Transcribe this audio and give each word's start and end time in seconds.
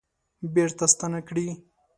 بیرته 0.53 0.85
ستانه 0.93 1.19
کړي 1.27 1.47